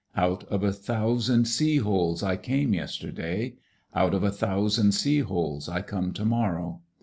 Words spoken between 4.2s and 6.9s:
a thousand sea holes I come to morrow.